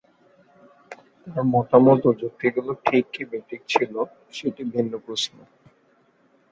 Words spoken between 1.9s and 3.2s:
ও যুক্তিগুলো ঠিক